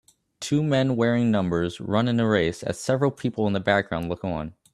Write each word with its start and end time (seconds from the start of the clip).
Two 0.39 0.63
men 0.63 0.95
wearing 0.95 1.29
numbers 1.29 1.79
run 1.79 2.07
in 2.07 2.19
a 2.19 2.25
race 2.27 2.63
as 2.63 2.79
several 2.79 3.11
people 3.11 3.45
in 3.45 3.53
the 3.53 3.59
background 3.59 4.09
look 4.09 4.23
on 4.23 4.55